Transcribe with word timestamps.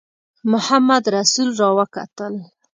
محمدرسول 0.51 1.49
را 1.59 1.69
وکتل. 1.77 2.33